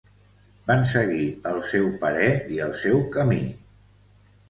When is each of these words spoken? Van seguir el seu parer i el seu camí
Van 0.71 0.81
seguir 0.91 1.27
el 1.51 1.63
seu 1.73 1.87
parer 2.07 2.33
i 2.57 2.61
el 2.71 2.77
seu 2.87 3.07
camí 3.19 3.43